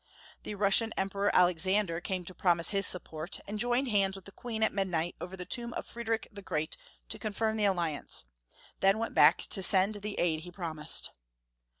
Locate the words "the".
0.41-0.55, 4.25-4.31, 5.37-5.45, 6.31-6.41, 7.55-7.65, 9.97-10.17